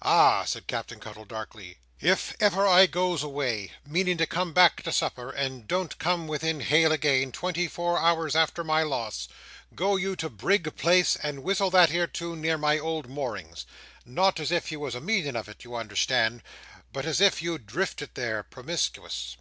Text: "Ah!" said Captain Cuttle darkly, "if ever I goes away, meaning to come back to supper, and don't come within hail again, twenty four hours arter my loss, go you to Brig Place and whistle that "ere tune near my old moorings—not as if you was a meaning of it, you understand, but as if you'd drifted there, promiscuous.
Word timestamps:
"Ah!" 0.00 0.44
said 0.44 0.66
Captain 0.66 0.98
Cuttle 0.98 1.26
darkly, 1.26 1.76
"if 2.00 2.34
ever 2.40 2.66
I 2.66 2.86
goes 2.86 3.22
away, 3.22 3.72
meaning 3.86 4.16
to 4.16 4.26
come 4.26 4.54
back 4.54 4.82
to 4.82 4.90
supper, 4.90 5.28
and 5.30 5.68
don't 5.68 5.98
come 5.98 6.26
within 6.26 6.60
hail 6.60 6.92
again, 6.92 7.30
twenty 7.30 7.68
four 7.68 7.98
hours 7.98 8.34
arter 8.34 8.64
my 8.64 8.82
loss, 8.82 9.28
go 9.74 9.96
you 9.96 10.16
to 10.16 10.30
Brig 10.30 10.74
Place 10.76 11.14
and 11.16 11.42
whistle 11.42 11.68
that 11.72 11.90
"ere 11.90 12.06
tune 12.06 12.40
near 12.40 12.56
my 12.56 12.78
old 12.78 13.10
moorings—not 13.10 14.40
as 14.40 14.50
if 14.50 14.72
you 14.72 14.80
was 14.80 14.94
a 14.94 15.00
meaning 15.02 15.36
of 15.36 15.46
it, 15.46 15.62
you 15.62 15.74
understand, 15.76 16.42
but 16.94 17.04
as 17.04 17.20
if 17.20 17.42
you'd 17.42 17.66
drifted 17.66 18.14
there, 18.14 18.42
promiscuous. 18.42 19.36